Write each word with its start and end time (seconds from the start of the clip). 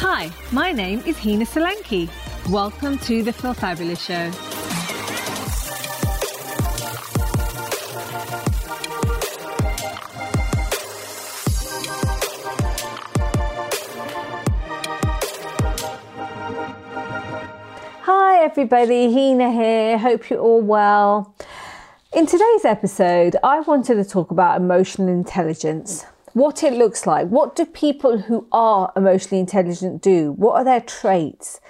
Hi, 0.00 0.32
my 0.50 0.72
name 0.72 1.00
is 1.06 1.16
Hina 1.16 1.44
Solanki. 1.44 2.10
Welcome 2.50 2.98
to 2.98 3.22
the 3.22 3.32
Feel 3.32 3.54
Fabulous 3.54 4.02
Show. 4.02 4.32
Hi, 18.02 18.42
everybody. 18.42 19.12
Hina 19.12 19.52
here. 19.52 19.98
Hope 19.98 20.28
you're 20.28 20.40
all 20.40 20.62
well. 20.62 21.32
In 22.10 22.24
today's 22.24 22.64
episode, 22.64 23.36
I 23.44 23.60
wanted 23.60 23.96
to 23.96 24.04
talk 24.04 24.30
about 24.30 24.58
emotional 24.58 25.08
intelligence. 25.08 26.06
What 26.32 26.62
it 26.62 26.72
looks 26.72 27.06
like. 27.06 27.28
What 27.28 27.54
do 27.54 27.66
people 27.66 28.16
who 28.16 28.48
are 28.50 28.90
emotionally 28.96 29.40
intelligent 29.40 30.00
do? 30.00 30.32
What 30.32 30.54
are 30.54 30.64
their 30.64 30.80
traits? 30.80 31.60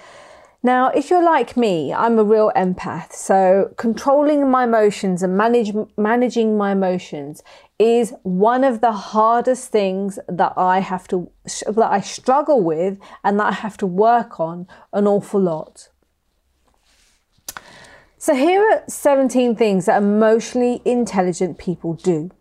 Now, 0.63 0.91
if 0.91 1.09
you're 1.09 1.23
like 1.23 1.57
me, 1.57 1.93
I'm 1.93 2.17
a 2.17 2.23
real 2.23 2.53
empath. 2.55 3.11
So, 3.11 3.73
controlling 3.75 4.49
my 4.49 4.63
emotions 4.63 5.21
and 5.23 5.35
manage, 5.35 5.73
managing 5.97 6.57
my 6.57 6.71
emotions 6.71 7.43
is 7.77 8.13
one 8.23 8.63
of 8.63 8.79
the 8.79 8.93
hardest 8.93 9.73
things 9.73 10.19
that 10.29 10.53
I 10.55 10.79
have 10.79 11.05
to, 11.09 11.29
that 11.67 11.91
I 11.91 11.99
struggle 11.99 12.61
with 12.61 12.97
and 13.25 13.37
that 13.41 13.47
I 13.47 13.51
have 13.55 13.75
to 13.79 13.85
work 13.85 14.39
on 14.39 14.69
an 14.93 15.05
awful 15.05 15.41
lot. 15.41 15.89
So, 18.21 18.35
here 18.35 18.61
are 18.61 18.83
17 18.85 19.55
things 19.55 19.85
that 19.85 20.03
emotionally 20.03 20.81
intelligent 20.83 21.57
people 21.57 21.93
do. 21.93 22.31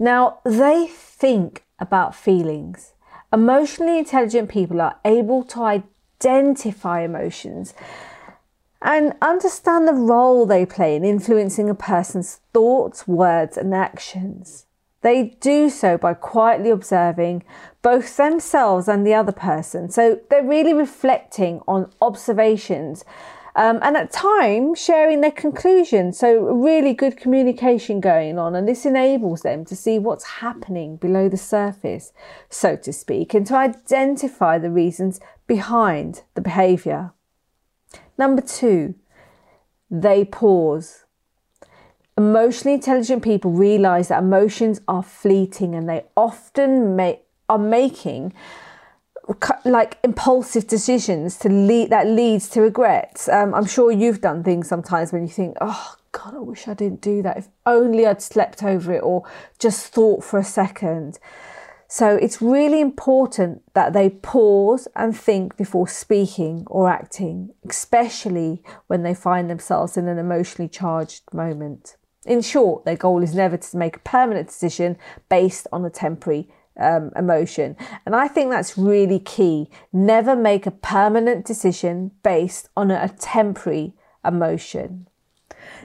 Now, 0.00 0.40
they 0.44 0.88
think 0.88 1.62
about 1.78 2.16
feelings. 2.16 2.94
Emotionally 3.32 4.00
intelligent 4.00 4.48
people 4.48 4.80
are 4.80 4.98
able 5.04 5.44
to 5.44 5.62
identify 5.62 7.02
emotions 7.02 7.72
and 8.82 9.14
understand 9.22 9.86
the 9.86 9.94
role 9.94 10.44
they 10.44 10.66
play 10.66 10.96
in 10.96 11.04
influencing 11.04 11.70
a 11.70 11.74
person's 11.76 12.40
thoughts, 12.52 13.06
words, 13.06 13.56
and 13.56 13.72
actions. 13.72 14.66
They 15.02 15.36
do 15.40 15.70
so 15.70 15.96
by 15.96 16.14
quietly 16.14 16.70
observing 16.70 17.44
both 17.80 18.16
themselves 18.16 18.88
and 18.88 19.06
the 19.06 19.14
other 19.14 19.32
person. 19.32 19.88
So 19.88 20.18
they're 20.30 20.42
really 20.42 20.74
reflecting 20.74 21.60
on 21.68 21.92
observations 22.02 23.04
um, 23.56 23.78
and 23.82 23.96
at 23.96 24.12
times 24.12 24.82
sharing 24.82 25.20
their 25.20 25.30
conclusions. 25.30 26.18
So, 26.18 26.38
really 26.38 26.94
good 26.94 27.16
communication 27.16 28.00
going 28.00 28.38
on, 28.38 28.54
and 28.54 28.68
this 28.68 28.86
enables 28.86 29.42
them 29.42 29.64
to 29.66 29.76
see 29.76 29.98
what's 29.98 30.24
happening 30.24 30.96
below 30.96 31.28
the 31.28 31.36
surface, 31.36 32.12
so 32.48 32.76
to 32.76 32.92
speak, 32.92 33.34
and 33.34 33.46
to 33.46 33.56
identify 33.56 34.58
the 34.58 34.70
reasons 34.70 35.20
behind 35.46 36.22
the 36.34 36.40
behaviour. 36.40 37.12
Number 38.16 38.42
two, 38.42 38.94
they 39.90 40.24
pause. 40.24 41.04
Emotionally 42.16 42.74
intelligent 42.74 43.22
people 43.22 43.50
realize 43.50 44.08
that 44.08 44.22
emotions 44.22 44.80
are 44.86 45.02
fleeting 45.02 45.74
and 45.74 45.88
they 45.88 46.04
often 46.16 46.94
make, 46.94 47.22
are 47.48 47.58
making 47.58 48.32
like 49.64 49.98
impulsive 50.02 50.66
decisions 50.66 51.36
to 51.38 51.48
lead 51.48 51.90
that 51.90 52.06
leads 52.06 52.48
to 52.50 52.60
regrets. 52.60 53.28
Um, 53.28 53.54
I'm 53.54 53.66
sure 53.66 53.92
you've 53.92 54.20
done 54.20 54.42
things 54.42 54.68
sometimes 54.68 55.12
when 55.12 55.22
you 55.22 55.28
think, 55.28 55.56
oh 55.60 55.94
God, 56.12 56.34
I 56.34 56.40
wish 56.40 56.66
I 56.66 56.74
didn't 56.74 57.00
do 57.00 57.22
that. 57.22 57.38
If 57.38 57.48
only 57.66 58.06
I'd 58.06 58.22
slept 58.22 58.62
over 58.62 58.92
it 58.92 59.02
or 59.02 59.24
just 59.58 59.92
thought 59.92 60.24
for 60.24 60.38
a 60.38 60.44
second. 60.44 61.18
So 61.92 62.14
it's 62.14 62.40
really 62.40 62.80
important 62.80 63.62
that 63.74 63.92
they 63.92 64.10
pause 64.10 64.86
and 64.94 65.16
think 65.16 65.56
before 65.56 65.88
speaking 65.88 66.64
or 66.68 66.88
acting, 66.88 67.50
especially 67.68 68.62
when 68.86 69.02
they 69.02 69.12
find 69.12 69.50
themselves 69.50 69.96
in 69.96 70.06
an 70.06 70.16
emotionally 70.16 70.68
charged 70.68 71.22
moment. 71.34 71.96
In 72.24 72.42
short, 72.42 72.84
their 72.84 72.96
goal 72.96 73.24
is 73.24 73.34
never 73.34 73.56
to 73.56 73.76
make 73.76 73.96
a 73.96 74.00
permanent 74.00 74.48
decision 74.48 74.98
based 75.28 75.66
on 75.72 75.84
a 75.84 75.90
temporary 75.90 76.48
um, 76.80 77.10
emotion. 77.16 77.76
And 78.06 78.16
I 78.16 78.28
think 78.28 78.50
that's 78.50 78.78
really 78.78 79.18
key. 79.18 79.68
Never 79.92 80.34
make 80.34 80.66
a 80.66 80.70
permanent 80.70 81.44
decision 81.44 82.12
based 82.22 82.68
on 82.76 82.90
a, 82.90 83.10
temporary 83.20 83.92
emotion. 84.24 85.06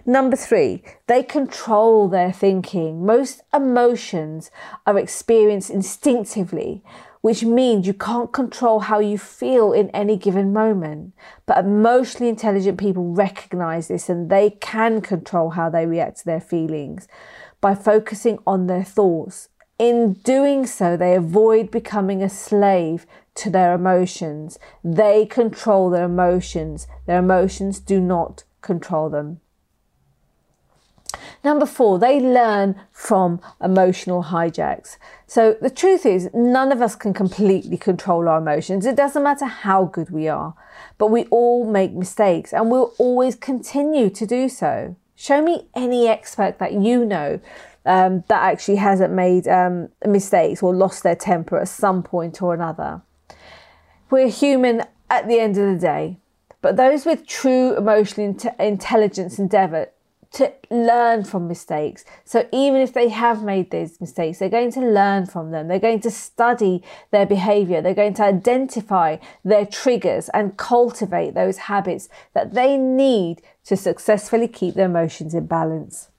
Number 0.06 0.36
three, 0.36 0.84
they 1.08 1.24
control 1.24 2.08
their 2.08 2.32
thinking. 2.32 3.06
Most 3.06 3.42
emotions 3.54 4.52
are 4.86 4.98
experienced 4.98 5.70
instinctively, 5.70 6.84
which 7.22 7.44
means 7.44 7.88
you 7.88 7.94
can't 7.94 8.32
control 8.32 8.82
how 8.82 9.00
you 9.00 9.18
feel 9.18 9.74
in 9.74 9.90
any 9.90 10.16
given 10.16 10.54
moment. 10.54 11.14
But 11.46 11.66
emotionally 11.66 12.30
intelligent 12.30 12.80
people 12.80 13.14
recognize 13.14 13.88
this 13.88 14.10
and 14.10 14.30
they 14.30 14.52
can 14.52 15.02
control 15.02 15.52
how 15.52 15.70
they 15.70 15.88
react 15.88 16.20
to 16.20 16.26
their 16.26 16.42
feelings 16.42 17.08
by 17.60 17.74
focusing 17.74 18.38
on 18.46 18.68
their 18.68 18.84
thoughts 18.84 19.50
in 19.78 20.14
doing 20.14 20.66
so, 20.66 20.96
they 20.96 21.16
avoid 21.16 21.72
becoming 21.72 22.24
a 22.24 22.30
slave 22.30 23.06
to 23.36 23.50
their 23.50 23.74
emotions. 23.74 24.58
They 24.84 25.26
control 25.26 25.90
their 25.90 26.06
emotions. 26.06 26.88
Their 27.06 27.20
emotions 27.20 27.80
do 27.80 28.00
not 28.00 28.44
control 28.62 29.10
them. 29.10 29.42
Number 31.44 31.66
four, 31.66 32.00
they 32.00 32.20
learn 32.20 32.76
from 32.92 33.40
emotional 33.62 34.24
hijacks. 34.24 34.98
So 35.28 35.56
the 35.62 35.70
truth 35.70 36.06
is, 36.06 36.30
none 36.34 36.72
of 36.72 36.82
us 36.82 36.96
can 36.96 37.14
completely 37.14 37.78
control 37.78 38.28
our 38.28 38.40
emotions. 38.40 38.86
It 38.86 38.96
doesn't 38.96 39.22
matter 39.22 39.46
how 39.46 39.86
good 39.86 40.10
we 40.10 40.28
are, 40.28 40.56
but 40.98 41.08
we 41.08 41.26
all 41.26 41.70
make 41.70 41.94
mistakes 41.94 42.52
and 42.52 42.72
we'll 42.72 42.94
always 42.98 43.36
continue 43.36 44.10
to 44.10 44.26
do 44.26 44.50
so. 44.50 44.96
Show 45.16 45.42
me 45.42 45.68
any 45.76 46.08
expert 46.08 46.58
that 46.60 46.74
you 46.74 47.06
know 47.06 47.40
um, 47.86 48.24
that 48.28 48.44
actually 48.44 48.78
hasn't 48.78 49.14
made 49.14 49.48
um, 49.48 49.90
mistakes 50.06 50.64
or 50.64 50.76
lost 50.76 51.04
their 51.04 51.16
temper 51.16 51.60
at 51.60 51.68
some 51.68 52.04
point 52.04 52.42
or 52.42 52.54
another. 52.54 53.02
We're 54.10 54.30
human 54.30 54.84
at 55.10 55.28
the 55.28 55.40
end 55.40 55.58
of 55.58 55.74
the 55.74 55.80
day, 55.80 56.18
but 56.62 56.78
those 56.78 57.06
with 57.06 57.28
true 57.28 57.76
emotional 57.76 58.28
int- 58.28 58.60
intelligence 58.60 59.40
endeavour 59.40 59.90
to 60.36 60.52
learn 60.70 61.24
from 61.24 61.48
mistakes. 61.48 62.04
So 62.26 62.48
even 62.52 62.82
if 62.82 62.92
they 62.92 63.08
have 63.08 63.42
made 63.42 63.72
these 63.72 64.02
mistakes, 64.02 64.40
they're 64.40 64.50
going 64.50 64.72
to 64.74 64.82
learn 64.82 65.28
from 65.28 65.52
them. 65.52 65.68
They're 65.70 65.80
going 65.80 66.02
to 66.02 66.12
study 66.12 66.84
their 67.12 67.26
behavior. 67.26 67.82
They're 67.82 67.94
going 67.94 68.16
to 68.16 68.24
identify 68.24 69.18
their 69.46 69.66
triggers 69.66 70.28
and 70.30 70.58
cultivate 70.58 71.36
those 71.36 71.58
habits 71.58 72.10
that 72.34 72.54
they 72.54 72.78
need 72.78 73.42
to 73.66 73.78
successfully 73.78 74.50
keep 74.50 74.76
their 74.76 74.88
emotions 74.88 75.34
in 75.34 75.46
balance. 75.46 76.10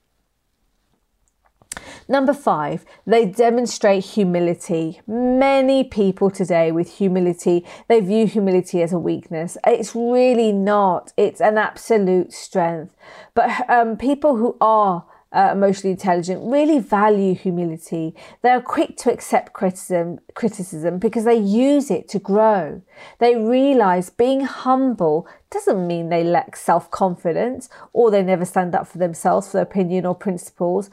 Number 2.09 2.33
five, 2.33 2.85
they 3.07 3.27
demonstrate 3.27 4.05
humility. 4.05 5.01
Many 5.07 5.85
people 5.85 6.31
today 6.31 6.71
with 6.71 6.99
humility, 6.99 7.65
they 7.89 8.01
view 8.01 8.27
humility 8.27 8.83
as 8.83 8.93
a 8.93 8.99
weakness. 8.99 9.57
It's 9.67 9.95
really 9.95 10.53
not. 10.53 11.13
It's 11.17 11.41
an 11.41 11.59
absolute 11.59 12.33
strength. 12.33 12.95
But 13.35 13.69
um, 13.69 13.97
people 13.97 14.37
who 14.37 14.57
are 14.61 15.05
uh, 15.33 15.51
emotionally 15.53 15.93
intelligent 15.93 16.41
really 16.43 16.79
value 16.79 17.35
humility. 17.35 18.15
They're 18.43 18.61
quick 18.61 18.97
to 18.99 19.13
accept 19.13 19.53
criticism, 19.53 20.21
criticism 20.35 20.99
because 20.99 21.25
they 21.25 21.37
use 21.37 21.91
it 21.91 22.09
to 22.11 22.19
grow. 22.19 22.81
They 23.19 23.37
realize 23.37 24.09
being 24.09 24.43
humble 24.43 25.29
doesn't 25.51 25.87
mean 25.87 26.09
they 26.09 26.25
lack 26.25 26.57
self-confidence 26.57 27.69
or 27.93 28.11
they 28.11 28.23
never 28.23 28.45
stand 28.45 28.75
up 28.75 28.87
for 28.87 28.99
themselves, 28.99 29.49
for 29.49 29.59
their 29.59 29.65
opinion 29.65 30.07
or 30.07 30.15
principles. 30.15 30.89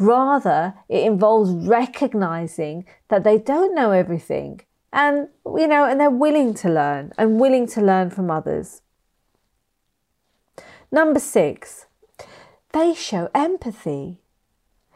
Rather, 0.00 0.74
it 0.88 1.04
involves 1.04 1.52
recognizing 1.52 2.86
that 3.08 3.22
they 3.22 3.36
don't 3.36 3.74
know 3.74 3.90
everything 3.90 4.62
and, 4.94 5.28
you 5.44 5.66
know, 5.66 5.84
and 5.84 6.00
they're 6.00 6.10
willing 6.10 6.54
to 6.54 6.70
learn 6.70 7.12
and 7.18 7.38
willing 7.38 7.66
to 7.66 7.82
learn 7.82 8.08
from 8.08 8.30
others. 8.30 8.80
Number 10.90 11.20
six, 11.20 11.84
they 12.72 12.94
show 12.94 13.28
empathy. 13.34 14.22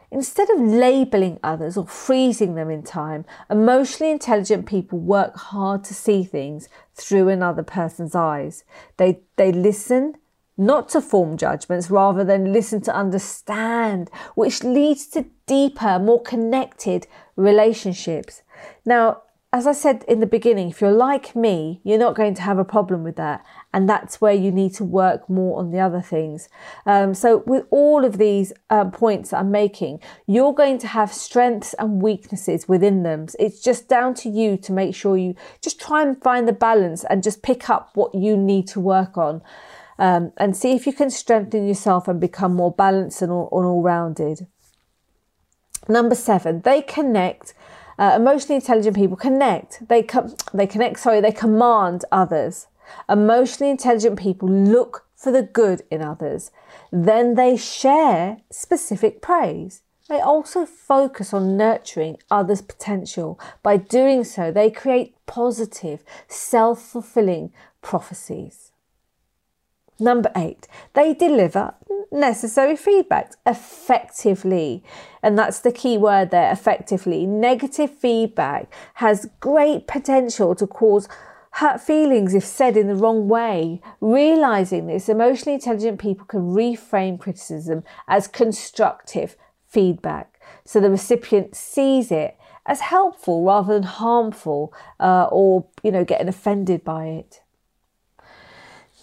Instead 0.09 0.49
of 0.49 0.59
labeling 0.59 1.39
others 1.43 1.77
or 1.77 1.85
freezing 1.85 2.55
them 2.55 2.71
in 2.71 2.81
time, 2.81 3.25
emotionally 3.49 4.11
intelligent 4.11 4.65
people 4.65 4.97
work 4.97 5.35
hard 5.35 5.83
to 5.83 5.93
see 5.93 6.23
things 6.23 6.67
through 6.95 7.29
another 7.29 7.63
person's 7.63 8.15
eyes. 8.15 8.63
They, 8.97 9.19
they 9.35 9.51
listen, 9.51 10.15
not 10.57 10.89
to 10.89 11.01
form 11.01 11.37
judgments 11.37 11.89
rather 11.89 12.23
than 12.23 12.53
listen 12.53 12.81
to 12.81 12.95
understand, 12.95 14.09
which 14.35 14.63
leads 14.63 15.07
to 15.07 15.25
deeper, 15.45 15.99
more 15.99 16.21
connected 16.21 17.07
relationships. 17.35 18.41
Now, 18.85 19.21
as 19.55 19.65
I 19.65 19.71
said 19.71 20.03
in 20.05 20.19
the 20.19 20.27
beginning, 20.27 20.69
if 20.69 20.81
you're 20.81 20.91
like 20.91 21.33
me, 21.33 21.79
you're 21.85 21.97
not 21.97 22.13
going 22.13 22.33
to 22.33 22.41
have 22.41 22.57
a 22.57 22.65
problem 22.65 23.05
with 23.05 23.15
that. 23.15 23.45
And 23.73 23.87
that's 23.87 24.19
where 24.19 24.33
you 24.33 24.51
need 24.51 24.73
to 24.73 24.83
work 24.83 25.29
more 25.29 25.59
on 25.59 25.71
the 25.71 25.79
other 25.79 26.01
things. 26.01 26.49
Um, 26.85 27.13
so, 27.13 27.37
with 27.45 27.65
all 27.69 28.03
of 28.03 28.17
these 28.17 28.51
uh, 28.69 28.85
points 28.89 29.29
that 29.29 29.37
I'm 29.37 29.51
making, 29.51 30.01
you're 30.27 30.53
going 30.53 30.77
to 30.79 30.87
have 30.87 31.13
strengths 31.13 31.73
and 31.75 32.01
weaknesses 32.01 32.67
within 32.67 33.03
them. 33.03 33.27
It's 33.39 33.61
just 33.61 33.87
down 33.87 34.13
to 34.15 34.29
you 34.29 34.57
to 34.57 34.73
make 34.73 34.93
sure 34.93 35.15
you 35.15 35.35
just 35.61 35.79
try 35.79 36.01
and 36.01 36.21
find 36.21 36.49
the 36.49 36.53
balance 36.53 37.05
and 37.05 37.23
just 37.23 37.41
pick 37.41 37.69
up 37.69 37.91
what 37.93 38.13
you 38.13 38.35
need 38.35 38.67
to 38.69 38.81
work 38.81 39.17
on. 39.17 39.41
Um, 39.97 40.33
and 40.37 40.57
see 40.57 40.73
if 40.73 40.85
you 40.85 40.93
can 40.93 41.09
strengthen 41.09 41.67
yourself 41.67 42.07
and 42.07 42.19
become 42.19 42.53
more 42.53 42.71
balanced 42.71 43.21
and 43.21 43.31
all, 43.31 43.47
all 43.51 43.81
rounded. 43.81 44.47
Number 45.87 46.15
seven, 46.15 46.61
they 46.61 46.81
connect 46.81 47.53
uh, 47.97 48.13
emotionally 48.15 48.55
intelligent 48.55 48.95
people 48.95 49.15
connect. 49.15 49.87
They 49.87 50.03
com- 50.03 50.35
they 50.53 50.67
connect. 50.67 50.99
Sorry, 50.99 51.21
they 51.21 51.31
command 51.31 52.03
others. 52.11 52.67
Emotionally 53.09 53.71
intelligent 53.71 54.19
people 54.19 54.49
look 54.49 55.05
for 55.15 55.31
the 55.31 55.41
good 55.41 55.83
in 55.89 56.01
others. 56.01 56.51
Then 56.91 57.35
they 57.35 57.55
share 57.57 58.37
specific 58.51 59.21
praise. 59.21 59.81
They 60.07 60.19
also 60.19 60.65
focus 60.65 61.33
on 61.33 61.57
nurturing 61.57 62.17
others' 62.29 62.61
potential. 62.61 63.39
By 63.63 63.77
doing 63.77 64.23
so, 64.23 64.51
they 64.51 64.69
create 64.69 65.15
positive, 65.25 66.03
self 66.27 66.81
fulfilling 66.81 67.53
prophecies. 67.81 68.64
Number 69.99 70.31
eight, 70.35 70.67
they 70.93 71.13
deliver 71.13 71.73
necessary 72.11 72.75
feedback 72.75 73.33
effectively. 73.45 74.83
And 75.23 75.37
that's 75.37 75.59
the 75.59 75.71
key 75.71 75.97
word 75.97 76.31
there 76.31 76.51
effectively. 76.51 77.25
Negative 77.25 77.89
feedback 77.89 78.73
has 78.95 79.29
great 79.39 79.87
potential 79.87 80.53
to 80.55 80.67
cause 80.67 81.07
hurt 81.51 81.79
feelings 81.79 82.33
if 82.33 82.43
said 82.43 82.75
in 82.75 82.87
the 82.87 82.95
wrong 82.95 83.29
way. 83.29 83.81
Realizing 84.01 84.87
this, 84.87 85.07
emotionally 85.07 85.55
intelligent 85.55 85.99
people 85.99 86.25
can 86.25 86.53
reframe 86.53 87.17
criticism 87.17 87.83
as 88.09 88.27
constructive 88.27 89.37
feedback. 89.65 90.41
So 90.65 90.81
the 90.81 90.89
recipient 90.89 91.55
sees 91.55 92.11
it 92.11 92.37
as 92.65 92.81
helpful 92.81 93.45
rather 93.45 93.73
than 93.73 93.83
harmful 93.83 94.73
uh, 94.99 95.27
or, 95.31 95.65
you 95.83 95.91
know, 95.91 96.03
getting 96.03 96.27
offended 96.27 96.83
by 96.83 97.05
it. 97.05 97.41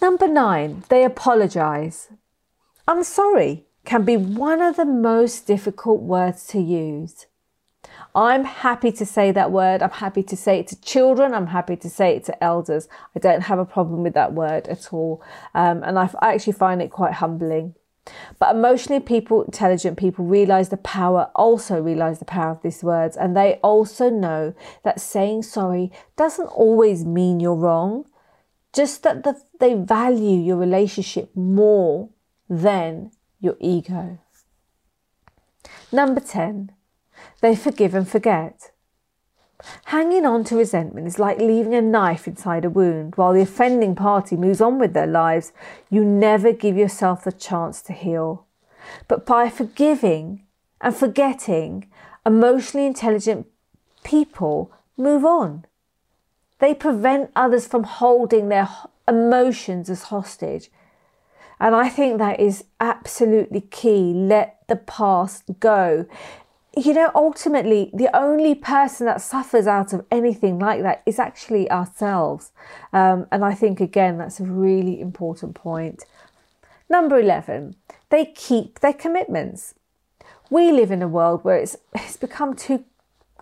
Number 0.03 0.27
nine, 0.27 0.83
they 0.89 1.05
apologize. 1.05 2.09
I'm 2.89 3.05
sorry 3.05 3.67
can 3.85 4.05
be 4.05 4.17
one 4.17 4.61
of 4.61 4.75
the 4.75 4.85
most 4.85 5.47
difficult 5.47 6.03
words 6.03 6.45
to 6.49 6.61
use. 6.61 7.27
I'm 8.13 8.45
happy 8.45 8.91
to 8.91 9.07
say 9.07 9.31
that 9.31 9.53
word. 9.53 9.81
I'm 9.81 9.91
happy 9.91 10.25
to 10.25 10.37
say 10.37 10.59
it 10.59 10.67
to 10.69 10.81
children. 10.81 11.33
I'm 11.33 11.47
happy 11.47 11.77
to 11.77 11.89
say 11.89 12.17
it 12.17 12.25
to 12.25 12.45
elders. 12.45 12.89
I 13.15 13.21
don't 13.21 13.43
have 13.43 13.61
a 13.61 13.65
problem 13.65 14.03
with 14.03 14.15
that 14.15 14.33
word 14.33 14.67
at 14.67 14.93
all. 14.93 15.23
Um, 15.55 15.85
and 15.85 15.97
I, 15.97 16.11
I 16.19 16.35
actually 16.35 16.55
find 16.55 16.83
it 16.83 16.91
quite 16.91 17.15
humbling. 17.15 17.77
But 18.41 18.57
emotionally 18.57 19.01
people, 19.01 19.43
intelligent 19.43 19.99
people 19.99 20.25
realize 20.25 20.71
the 20.71 20.79
power, 20.79 21.31
also 21.37 21.81
realize 21.81 22.19
the 22.19 22.25
power 22.25 22.51
of 22.51 22.63
these 22.63 22.83
words. 22.83 23.17
And 23.17 23.37
they 23.37 23.61
also 23.63 24.11
know 24.11 24.53
that 24.83 25.01
saying 25.01 25.45
sorry 25.45 25.93
doesn't 26.17 26.49
always 26.49 27.05
mean 27.05 27.39
you're 27.39 27.55
wrong 27.55 28.07
just 28.73 29.03
that 29.03 29.25
the, 29.25 29.41
they 29.61 29.75
value 29.75 30.39
your 30.41 30.57
relationship 30.57 31.31
more 31.35 32.09
than 32.49 33.11
your 33.41 33.57
ego. 33.61 34.19
Number 35.91 36.21
10, 36.21 36.73
they 37.41 37.55
forgive 37.55 37.95
and 37.95 38.09
forget. 38.09 38.71
Hanging 39.87 40.27
on 40.27 40.45
to 40.45 40.57
resentment 40.57 41.07
is 41.07 41.19
like 41.19 41.39
leaving 41.39 41.75
a 41.75 41.83
knife 41.83 42.27
inside 42.27 42.65
a 42.65 42.71
wound 42.71 43.15
while 43.17 43.33
the 43.33 43.43
offending 43.43 43.95
party 43.95 44.37
moves 44.37 44.61
on 44.61 44.79
with 44.79 44.93
their 44.93 45.07
lives. 45.07 45.53
You 45.91 46.05
never 46.05 46.53
give 46.53 46.77
yourself 46.77 47.25
the 47.25 47.33
chance 47.33 47.81
to 47.83 47.93
heal. 47.93 48.47
But 49.07 49.25
by 49.25 49.49
forgiving 49.49 50.45
and 50.81 50.97
forgetting, 50.97 51.89
emotionally 52.27 52.87
intelligent 52.87 53.47
people 54.03 54.73
move 54.97 55.25
on. 55.25 55.67
They 56.63 56.75
prevent 56.75 57.33
others 57.35 57.67
from 57.67 57.83
holding 57.83 58.49
their 58.49 58.69
emotions 59.09 59.91
as 59.91 60.05
hostage. 60.05 60.71
And 61.59 61.75
I 61.75 61.89
think 61.89 62.19
that 62.19 62.39
is 62.39 62.63
absolutely 62.79 63.63
key. 63.63 64.13
Let 64.15 64.61
the 64.69 64.77
past 64.77 65.43
go. 65.59 66.07
You 66.77 66.95
know, 66.95 67.11
ultimately, 67.17 67.91
the 67.93 68.17
only 68.17 68.55
person 68.55 69.07
that 69.07 69.21
suffers 69.21 69.67
out 69.67 69.93
of 69.93 70.07
anything 70.09 70.61
like 70.61 70.83
that 70.83 71.03
is 71.05 71.19
actually 71.19 71.69
ourselves. 71.69 72.53
Um, 72.93 73.27
and 73.33 73.45
I 73.45 73.55
think, 73.55 73.81
again, 73.81 74.19
that's 74.19 74.39
a 74.39 74.45
really 74.45 75.01
important 75.01 75.57
point. 75.57 76.05
Number 76.89 77.19
11, 77.19 77.75
they 78.11 78.27
keep 78.27 78.79
their 78.79 78.95
commitments. 78.95 79.75
We 80.49 80.71
live 80.71 80.93
in 80.93 81.03
a 81.03 81.09
world 81.09 81.43
where 81.43 81.57
it's, 81.57 81.77
it's 81.93 82.17
become 82.17 82.55
too, 82.55 82.85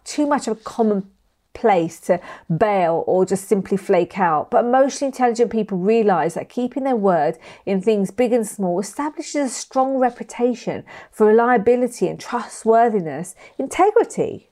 too 0.04 0.26
much 0.26 0.48
of 0.48 0.56
a 0.56 0.60
common 0.62 1.10
place 1.52 2.00
to 2.00 2.20
bail 2.56 3.04
or 3.06 3.24
just 3.24 3.48
simply 3.48 3.76
flake 3.76 4.18
out. 4.18 4.50
But 4.50 4.64
emotionally 4.64 5.08
intelligent 5.08 5.50
people 5.50 5.78
realize 5.78 6.34
that 6.34 6.48
keeping 6.48 6.84
their 6.84 6.96
word 6.96 7.38
in 7.66 7.80
things 7.80 8.10
big 8.10 8.32
and 8.32 8.46
small 8.46 8.80
establishes 8.80 9.34
a 9.34 9.48
strong 9.48 9.96
reputation 9.96 10.84
for 11.10 11.26
reliability 11.26 12.08
and 12.08 12.18
trustworthiness, 12.18 13.34
integrity. 13.58 14.50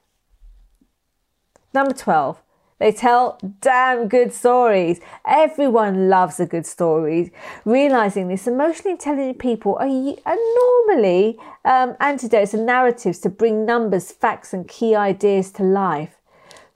Number 1.72 1.94
12. 1.94 2.42
They 2.78 2.92
tell 2.92 3.40
damn 3.60 4.06
good 4.06 4.32
stories. 4.32 5.00
Everyone 5.26 6.08
loves 6.08 6.38
a 6.38 6.46
good 6.46 6.64
story. 6.64 7.32
Realizing 7.64 8.28
this, 8.28 8.46
emotionally 8.46 8.92
intelligent 8.92 9.38
people 9.40 9.74
are, 9.76 9.88
are 10.24 10.36
normally 10.36 11.38
um, 11.64 11.96
antidotes 11.98 12.54
and 12.54 12.64
narratives 12.64 13.18
to 13.20 13.28
bring 13.28 13.66
numbers, 13.66 14.12
facts, 14.12 14.52
and 14.52 14.68
key 14.68 14.94
ideas 14.94 15.50
to 15.52 15.64
life. 15.64 16.17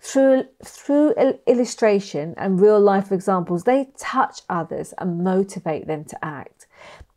Through, 0.04 0.48
through 0.64 1.12
illustration 1.46 2.34
and 2.36 2.60
real 2.60 2.80
life 2.80 3.12
examples, 3.12 3.62
they 3.62 3.90
touch 3.96 4.40
others 4.48 4.92
and 4.98 5.22
motivate 5.22 5.86
them 5.86 6.04
to 6.06 6.24
act. 6.24 6.66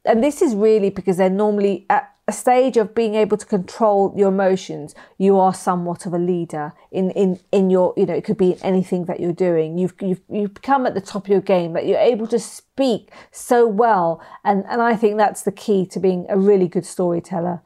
And 0.05 0.23
this 0.23 0.39
is 0.39 0.53
really 0.53 0.91
because 0.91 1.17
they're 1.17 1.29
normally 1.31 1.87
at 1.89 2.13
a 2.27 2.31
stage 2.31 2.77
of 2.77 2.93
being 2.93 3.15
able 3.15 3.37
to 3.37 3.45
control 3.45 4.13
your 4.15 4.29
emotions. 4.29 4.93
You 5.17 5.39
are 5.39 5.53
somewhat 5.53 6.05
of 6.05 6.13
a 6.13 6.19
leader 6.19 6.73
in, 6.91 7.09
in, 7.11 7.39
in 7.51 7.71
your, 7.71 7.95
you 7.97 8.05
know, 8.05 8.13
it 8.13 8.23
could 8.23 8.37
be 8.37 8.55
anything 8.61 9.05
that 9.05 9.19
you're 9.19 9.33
doing. 9.33 9.79
You've, 9.79 9.95
you've, 9.99 10.21
you've 10.29 10.53
become 10.53 10.85
at 10.85 10.93
the 10.93 11.01
top 11.01 11.25
of 11.25 11.31
your 11.31 11.41
game, 11.41 11.73
that 11.73 11.88
you're 11.88 11.97
able 11.97 12.27
to 12.27 12.39
speak 12.39 13.11
so 13.31 13.67
well. 13.67 14.23
And, 14.43 14.63
and 14.69 14.83
I 14.83 14.95
think 14.95 15.17
that's 15.17 15.41
the 15.41 15.51
key 15.51 15.88
to 15.88 15.99
being 15.99 16.27
a 16.29 16.38
really 16.38 16.67
good 16.67 16.85
storyteller. 16.85 17.61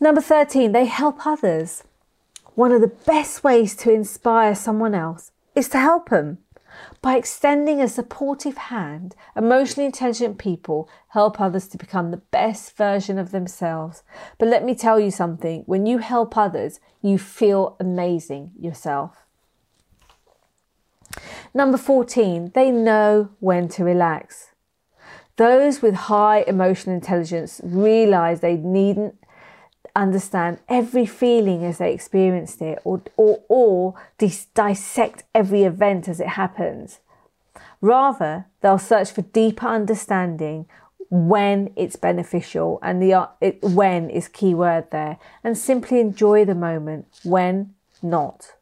Number 0.00 0.20
13, 0.20 0.72
they 0.72 0.86
help 0.86 1.24
others. 1.24 1.84
One 2.56 2.72
of 2.72 2.80
the 2.80 2.88
best 2.88 3.44
ways 3.44 3.76
to 3.76 3.92
inspire 3.92 4.54
someone 4.54 4.94
else 4.94 5.30
is 5.54 5.68
to 5.68 5.78
help 5.78 6.08
them. 6.08 6.38
By 7.02 7.16
extending 7.16 7.82
a 7.82 7.86
supportive 7.86 8.56
hand, 8.56 9.14
emotionally 9.36 9.84
intelligent 9.84 10.38
people 10.38 10.88
help 11.08 11.38
others 11.38 11.68
to 11.68 11.76
become 11.76 12.10
the 12.10 12.22
best 12.32 12.74
version 12.74 13.18
of 13.18 13.30
themselves. 13.30 14.02
But 14.38 14.48
let 14.48 14.64
me 14.64 14.74
tell 14.74 14.98
you 14.98 15.10
something 15.10 15.64
when 15.66 15.84
you 15.84 15.98
help 15.98 16.34
others, 16.34 16.80
you 17.02 17.18
feel 17.18 17.76
amazing 17.78 18.52
yourself. 18.58 19.26
Number 21.52 21.76
14, 21.76 22.52
they 22.54 22.70
know 22.70 23.32
when 23.38 23.68
to 23.68 23.84
relax. 23.84 24.52
Those 25.36 25.82
with 25.82 25.94
high 25.94 26.42
emotional 26.46 26.94
intelligence 26.94 27.60
realize 27.62 28.40
they 28.40 28.56
needn't 28.56 29.16
understand 29.96 30.58
every 30.68 31.06
feeling 31.06 31.64
as 31.64 31.78
they 31.78 31.92
experienced 31.92 32.60
it 32.60 32.78
or, 32.84 33.02
or, 33.16 33.42
or 33.48 33.94
dis- 34.18 34.46
dissect 34.46 35.24
every 35.34 35.64
event 35.64 36.08
as 36.08 36.20
it 36.20 36.28
happens. 36.28 37.00
Rather, 37.80 38.46
they'll 38.60 38.78
search 38.78 39.10
for 39.10 39.22
deeper 39.22 39.66
understanding 39.66 40.66
when 41.08 41.72
it's 41.76 41.96
beneficial 41.96 42.78
and 42.82 43.00
the 43.00 43.28
it, 43.40 43.62
when 43.62 44.10
is 44.10 44.28
key 44.28 44.54
word 44.54 44.90
there 44.90 45.18
and 45.44 45.56
simply 45.56 46.00
enjoy 46.00 46.44
the 46.44 46.54
moment 46.54 47.06
when 47.22 47.74
not. 48.02 48.54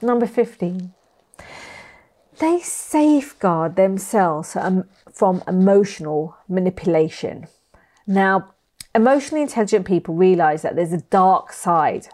Number 0.00 0.26
15. 0.26 0.92
They 2.38 2.58
safeguard 2.60 3.76
themselves 3.76 4.56
from 5.12 5.42
emotional 5.46 6.36
manipulation. 6.48 7.46
Now, 8.06 8.54
emotionally 8.94 9.42
intelligent 9.42 9.86
people 9.86 10.14
realize 10.14 10.62
that 10.62 10.76
there's 10.76 10.92
a 10.92 11.00
dark 11.00 11.52
side 11.52 12.08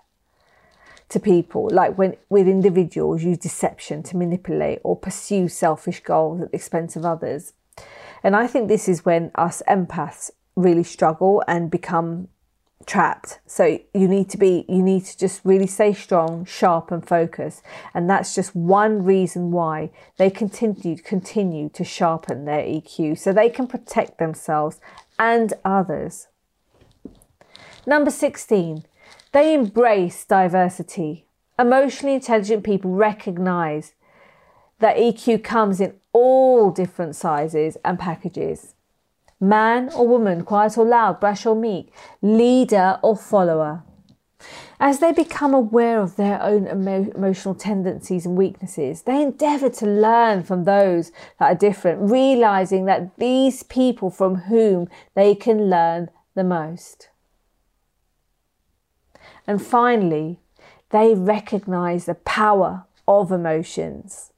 to 1.08 1.18
people, 1.18 1.68
like 1.72 1.98
when 1.98 2.16
with 2.28 2.46
individuals 2.46 3.24
use 3.24 3.38
deception 3.38 4.02
to 4.04 4.16
manipulate 4.16 4.80
or 4.84 4.96
pursue 4.96 5.48
selfish 5.48 6.00
goals 6.00 6.40
at 6.40 6.50
the 6.50 6.56
expense 6.56 6.94
of 6.94 7.04
others. 7.04 7.52
And 8.22 8.36
I 8.36 8.46
think 8.46 8.68
this 8.68 8.88
is 8.88 9.04
when 9.04 9.32
us 9.34 9.62
empaths 9.68 10.30
really 10.54 10.84
struggle 10.84 11.42
and 11.48 11.70
become 11.70 12.28
trapped. 12.86 13.40
So 13.46 13.78
you 13.92 14.08
need 14.08 14.30
to 14.30 14.38
be, 14.38 14.64
you 14.68 14.82
need 14.82 15.04
to 15.04 15.18
just 15.18 15.40
really 15.44 15.66
stay 15.66 15.92
strong, 15.92 16.44
sharp, 16.44 16.90
and 16.90 17.06
focused. 17.06 17.62
And 17.92 18.08
that's 18.08 18.34
just 18.34 18.54
one 18.54 19.04
reason 19.04 19.50
why 19.50 19.90
they 20.16 20.30
continue 20.30 20.96
continue 20.96 21.68
to 21.70 21.84
sharpen 21.84 22.44
their 22.44 22.62
EQ, 22.62 23.18
so 23.18 23.32
they 23.32 23.50
can 23.50 23.66
protect 23.66 24.18
themselves 24.18 24.80
and 25.20 25.52
others. 25.64 26.26
Number 27.86 28.10
sixteen, 28.10 28.84
they 29.30 29.54
embrace 29.54 30.24
diversity. 30.24 31.26
Emotionally 31.56 32.14
intelligent 32.14 32.64
people 32.64 32.90
recognize 32.90 33.92
that 34.80 34.96
EQ 34.96 35.44
comes 35.44 35.80
in 35.80 35.94
all 36.12 36.70
different 36.70 37.14
sizes 37.14 37.76
and 37.84 37.98
packages 37.98 38.74
man 39.40 39.90
or 39.96 40.06
woman, 40.06 40.44
quiet 40.44 40.76
or 40.76 40.84
loud, 40.84 41.18
brash 41.18 41.46
or 41.46 41.56
meek, 41.56 41.92
leader 42.20 42.98
or 43.02 43.16
follower. 43.16 43.82
As 44.78 44.98
they 44.98 45.12
become 45.12 45.52
aware 45.52 46.00
of 46.00 46.16
their 46.16 46.42
own 46.42 46.66
emo- 46.66 47.10
emotional 47.14 47.54
tendencies 47.54 48.24
and 48.24 48.36
weaknesses, 48.36 49.02
they 49.02 49.22
endeavour 49.22 49.70
to 49.70 49.86
learn 49.86 50.42
from 50.42 50.64
those 50.64 51.12
that 51.38 51.52
are 51.52 51.54
different, 51.54 52.10
realizing 52.10 52.86
that 52.86 53.16
these 53.16 53.62
people 53.62 54.10
from 54.10 54.36
whom 54.36 54.88
they 55.14 55.34
can 55.34 55.68
learn 55.68 56.10
the 56.34 56.44
most. 56.44 57.10
And 59.46 59.60
finally, 59.64 60.40
they 60.90 61.14
recognize 61.14 62.06
the 62.06 62.14
power 62.14 62.84
of 63.06 63.32
emotions. 63.32 64.32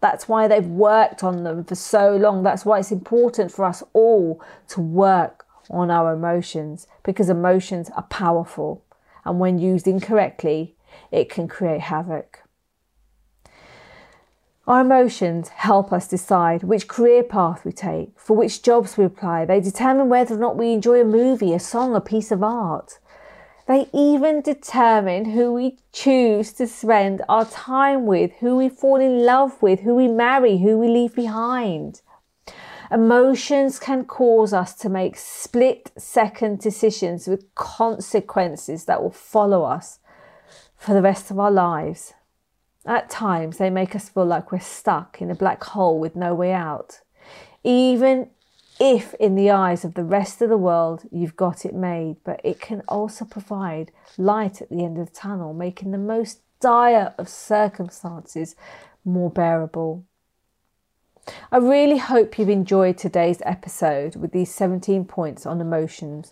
That's 0.00 0.28
why 0.28 0.48
they've 0.48 0.66
worked 0.66 1.24
on 1.24 1.44
them 1.44 1.64
for 1.64 1.74
so 1.74 2.16
long. 2.16 2.42
That's 2.42 2.64
why 2.64 2.78
it's 2.80 2.92
important 2.92 3.50
for 3.50 3.64
us 3.64 3.82
all 3.92 4.42
to 4.68 4.80
work 4.80 5.46
on 5.70 5.90
our 5.90 6.12
emotions 6.12 6.86
because 7.02 7.30
emotions 7.30 7.90
are 7.96 8.02
powerful. 8.04 8.83
And 9.24 9.40
when 9.40 9.58
used 9.58 9.86
incorrectly, 9.86 10.76
it 11.10 11.28
can 11.28 11.48
create 11.48 11.80
havoc. 11.80 12.40
Our 14.66 14.80
emotions 14.80 15.48
help 15.48 15.92
us 15.92 16.08
decide 16.08 16.62
which 16.62 16.88
career 16.88 17.22
path 17.22 17.66
we 17.66 17.72
take, 17.72 18.18
for 18.18 18.34
which 18.34 18.62
jobs 18.62 18.96
we 18.96 19.04
apply. 19.04 19.44
They 19.44 19.60
determine 19.60 20.08
whether 20.08 20.34
or 20.34 20.38
not 20.38 20.56
we 20.56 20.72
enjoy 20.72 21.02
a 21.02 21.04
movie, 21.04 21.52
a 21.52 21.60
song, 21.60 21.94
a 21.94 22.00
piece 22.00 22.30
of 22.30 22.42
art. 22.42 22.98
They 23.66 23.88
even 23.92 24.40
determine 24.40 25.26
who 25.26 25.52
we 25.52 25.78
choose 25.92 26.52
to 26.54 26.66
spend 26.66 27.22
our 27.28 27.44
time 27.44 28.06
with, 28.06 28.32
who 28.40 28.56
we 28.56 28.70
fall 28.70 29.00
in 29.00 29.24
love 29.24 29.60
with, 29.62 29.80
who 29.80 29.94
we 29.94 30.08
marry, 30.08 30.58
who 30.58 30.78
we 30.78 30.88
leave 30.88 31.14
behind. 31.14 32.00
Emotions 32.90 33.78
can 33.78 34.04
cause 34.04 34.52
us 34.52 34.74
to 34.74 34.88
make 34.88 35.16
split 35.16 35.90
second 35.96 36.60
decisions 36.60 37.26
with 37.26 37.54
consequences 37.54 38.84
that 38.84 39.02
will 39.02 39.10
follow 39.10 39.62
us 39.62 39.98
for 40.76 40.92
the 40.92 41.02
rest 41.02 41.30
of 41.30 41.38
our 41.38 41.50
lives. 41.50 42.12
At 42.86 43.08
times, 43.08 43.56
they 43.56 43.70
make 43.70 43.96
us 43.96 44.10
feel 44.10 44.26
like 44.26 44.52
we're 44.52 44.60
stuck 44.60 45.22
in 45.22 45.30
a 45.30 45.34
black 45.34 45.64
hole 45.64 45.98
with 45.98 46.14
no 46.14 46.34
way 46.34 46.52
out. 46.52 47.00
Even 47.62 48.28
if 48.78 49.14
in 49.14 49.36
the 49.36 49.50
eyes 49.50 49.84
of 49.84 49.94
the 49.94 50.04
rest 50.04 50.42
of 50.42 50.50
the 50.50 50.58
world 50.58 51.02
you've 51.10 51.36
got 51.36 51.64
it 51.64 51.74
made, 51.74 52.16
but 52.24 52.40
it 52.44 52.60
can 52.60 52.82
also 52.88 53.24
provide 53.24 53.92
light 54.18 54.60
at 54.60 54.68
the 54.68 54.84
end 54.84 54.98
of 54.98 55.06
the 55.06 55.14
tunnel, 55.14 55.54
making 55.54 55.92
the 55.92 55.98
most 55.98 56.40
dire 56.60 57.14
of 57.16 57.28
circumstances 57.28 58.56
more 59.04 59.30
bearable. 59.30 60.04
I 61.50 61.56
really 61.58 61.98
hope 61.98 62.38
you've 62.38 62.48
enjoyed 62.48 62.98
today's 62.98 63.40
episode 63.44 64.16
with 64.16 64.32
these 64.32 64.54
17 64.54 65.04
points 65.04 65.46
on 65.46 65.60
emotions. 65.60 66.30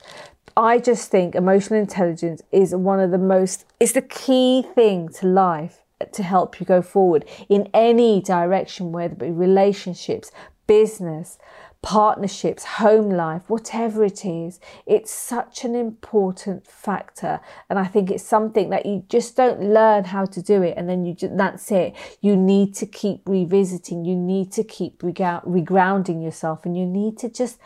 I 0.57 0.79
just 0.79 1.11
think 1.11 1.35
emotional 1.35 1.81
intelligence 1.81 2.43
is 2.53 2.75
one 2.75 3.01
of 3.01 3.11
the 3.11 3.19
most, 3.19 3.65
it's 3.81 3.93
the 3.93 4.03
key 4.03 4.67
thing 4.75 5.09
to 5.21 5.27
life 5.27 5.81
to 6.13 6.23
help 6.23 6.61
you 6.61 6.67
go 6.67 6.83
forward 6.83 7.25
in 7.49 7.69
any 7.73 8.21
direction, 8.21 8.93
whether 8.93 9.15
it 9.15 9.19
be 9.19 9.31
relationships, 9.31 10.31
business, 10.67 11.39
partnerships, 11.83 12.65
home 12.65 13.11
life, 13.11 13.43
whatever 13.51 14.05
it 14.05 14.25
is, 14.25 14.61
it's 14.87 15.11
such 15.11 15.65
an 15.65 15.75
important 15.75 16.65
factor. 16.67 17.41
And 17.69 17.79
I 17.79 17.85
think 17.85 18.11
it's 18.11 18.25
something 18.25 18.71
that 18.71 18.87
you 18.87 19.05
just 19.09 19.37
don't 19.37 19.61
learn 19.61 20.05
how 20.05 20.25
to 20.27 20.41
do 20.41 20.63
it 20.63 20.75
and 20.77 20.89
then 20.89 21.05
you 21.05 21.13
just, 21.13 21.37
that's 21.37 21.71
it. 21.73 21.95
You 22.21 22.37
need 22.37 22.75
to 22.77 22.87
keep 22.87 23.23
revisiting, 23.27 24.05
you 24.05 24.15
need 24.15 24.53
to 24.53 24.63
keep 24.63 25.03
regrounding 25.03 26.23
yourself, 26.23 26.65
and 26.65 26.77
you 26.77 26.87
need 26.87 27.19
to 27.19 27.29
just 27.29 27.59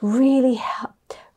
really 0.00 0.60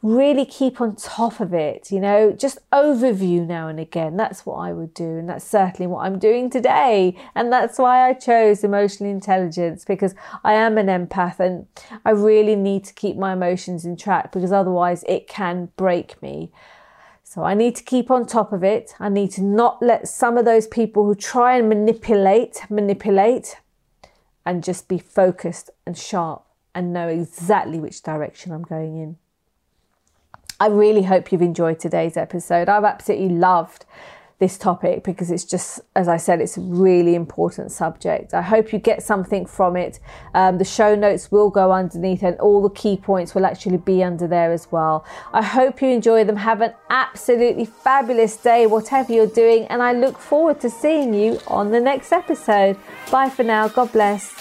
really 0.03 0.45
keep 0.45 0.79
on 0.79 0.95
top 0.95 1.39
of 1.39 1.53
it, 1.53 1.91
you 1.91 1.99
know, 1.99 2.31
just 2.31 2.59
overview 2.71 3.45
now 3.45 3.67
and 3.67 3.79
again. 3.79 4.15
That's 4.15 4.45
what 4.45 4.57
I 4.57 4.71
would 4.71 4.93
do. 4.93 5.17
And 5.17 5.27
that's 5.27 5.45
certainly 5.45 5.87
what 5.87 6.05
I'm 6.05 6.19
doing 6.19 6.49
today. 6.49 7.17
And 7.33 7.51
that's 7.51 7.79
why 7.79 8.07
I 8.07 8.13
chose 8.13 8.63
emotional 8.63 9.09
intelligence 9.09 9.83
because 9.85 10.13
I 10.43 10.53
am 10.53 10.77
an 10.77 10.87
empath 10.87 11.39
and 11.39 11.65
I 12.05 12.11
really 12.11 12.55
need 12.55 12.83
to 12.85 12.93
keep 12.93 13.17
my 13.17 13.33
emotions 13.33 13.85
in 13.85 13.97
track 13.97 14.31
because 14.31 14.51
otherwise 14.51 15.03
it 15.07 15.27
can 15.27 15.69
break 15.77 16.21
me. 16.21 16.51
So 17.23 17.43
I 17.43 17.55
need 17.55 17.75
to 17.75 17.83
keep 17.83 18.09
on 18.11 18.25
top 18.25 18.53
of 18.53 18.63
it. 18.63 18.93
I 18.99 19.09
need 19.09 19.31
to 19.31 19.41
not 19.41 19.81
let 19.81 20.07
some 20.07 20.37
of 20.37 20.45
those 20.45 20.67
people 20.67 21.05
who 21.05 21.15
try 21.15 21.57
and 21.57 21.67
manipulate, 21.67 22.61
manipulate 22.69 23.57
and 24.45 24.63
just 24.63 24.87
be 24.87 24.97
focused 24.97 25.71
and 25.85 25.97
sharp 25.97 26.43
and 26.73 26.93
know 26.93 27.07
exactly 27.07 27.79
which 27.79 28.01
direction 28.03 28.51
I'm 28.51 28.61
going 28.61 28.97
in. 28.97 29.17
I 30.59 30.67
really 30.67 31.03
hope 31.03 31.31
you've 31.31 31.41
enjoyed 31.41 31.79
today's 31.79 32.17
episode. 32.17 32.69
I've 32.69 32.83
absolutely 32.83 33.29
loved 33.29 33.85
this 34.39 34.57
topic 34.57 35.03
because 35.03 35.31
it's 35.31 35.43
just, 35.43 35.79
as 35.95 36.07
I 36.07 36.17
said, 36.17 36.41
it's 36.41 36.57
a 36.57 36.61
really 36.61 37.15
important 37.15 37.71
subject. 37.71 38.35
I 38.35 38.43
hope 38.43 38.71
you 38.71 38.77
get 38.77 39.01
something 39.01 39.47
from 39.47 39.75
it. 39.75 39.99
Um, 40.35 40.59
the 40.59 40.65
show 40.65 40.93
notes 40.93 41.31
will 41.31 41.49
go 41.49 41.71
underneath 41.71 42.21
and 42.21 42.39
all 42.39 42.61
the 42.61 42.69
key 42.69 42.97
points 42.97 43.33
will 43.33 43.47
actually 43.47 43.77
be 43.77 44.03
under 44.03 44.27
there 44.27 44.51
as 44.51 44.71
well. 44.71 45.05
I 45.33 45.41
hope 45.41 45.81
you 45.81 45.89
enjoy 45.89 46.23
them. 46.23 46.35
Have 46.35 46.61
an 46.61 46.73
absolutely 46.91 47.65
fabulous 47.65 48.37
day, 48.37 48.67
whatever 48.67 49.11
you're 49.11 49.25
doing, 49.25 49.65
and 49.65 49.81
I 49.81 49.93
look 49.93 50.19
forward 50.19 50.59
to 50.61 50.69
seeing 50.69 51.15
you 51.15 51.39
on 51.47 51.71
the 51.71 51.79
next 51.79 52.11
episode. 52.11 52.77
Bye 53.09 53.29
for 53.29 53.43
now. 53.43 53.67
God 53.67 53.91
bless. 53.91 54.35